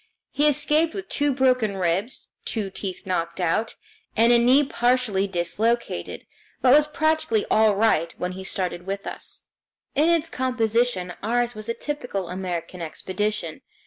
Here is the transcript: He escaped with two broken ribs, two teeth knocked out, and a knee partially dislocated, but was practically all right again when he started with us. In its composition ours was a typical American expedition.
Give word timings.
He 0.31 0.47
escaped 0.47 0.95
with 0.95 1.09
two 1.09 1.31
broken 1.31 1.77
ribs, 1.77 2.29
two 2.43 2.71
teeth 2.71 3.05
knocked 3.05 3.39
out, 3.39 3.75
and 4.17 4.33
a 4.33 4.39
knee 4.39 4.63
partially 4.63 5.27
dislocated, 5.27 6.25
but 6.59 6.73
was 6.73 6.87
practically 6.87 7.45
all 7.51 7.75
right 7.75 8.11
again 8.11 8.19
when 8.19 8.31
he 8.31 8.43
started 8.43 8.87
with 8.87 9.05
us. 9.05 9.43
In 9.93 10.09
its 10.09 10.27
composition 10.27 11.13
ours 11.21 11.53
was 11.53 11.69
a 11.69 11.75
typical 11.75 12.29
American 12.29 12.81
expedition. 12.81 13.61